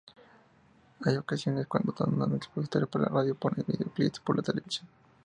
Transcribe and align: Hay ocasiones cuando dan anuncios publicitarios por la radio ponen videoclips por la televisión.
Hay 1.05 1.15
ocasiones 1.15 1.67
cuando 1.67 1.91
dan 1.93 2.15
anuncios 2.19 2.51
publicitarios 2.51 2.89
por 2.89 3.01
la 3.01 3.07
radio 3.09 3.35
ponen 3.35 3.63
videoclips 3.67 4.19
por 4.21 4.35
la 4.35 4.41
televisión. 4.41 4.87